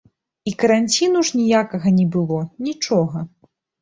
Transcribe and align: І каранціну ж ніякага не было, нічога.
І 0.51 0.53
каранціну 0.61 1.21
ж 1.29 1.41
ніякага 1.41 1.87
не 1.99 2.05
было, 2.17 2.39
нічога. 2.69 3.17